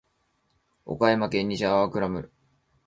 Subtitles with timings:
[0.83, 2.27] 岡山県西粟倉村